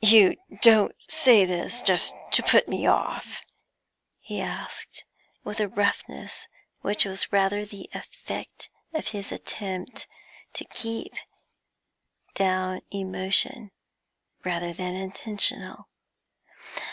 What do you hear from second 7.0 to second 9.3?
was rather the effect of